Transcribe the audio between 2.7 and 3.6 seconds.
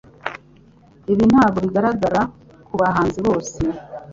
bahanzi bose